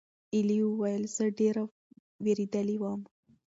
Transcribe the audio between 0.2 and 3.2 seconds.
ایلي وویل: "زه ډېره وېرېدلې وم."